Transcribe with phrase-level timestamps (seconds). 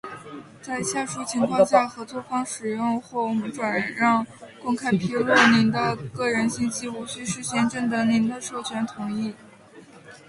[0.63, 4.25] 在下述情况下，合作方使用，或我们转让、
[4.59, 9.35] 公开披露您的个人信息无需事先征得您的授权同意：